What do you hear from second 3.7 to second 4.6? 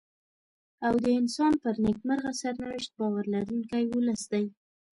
ولس دی.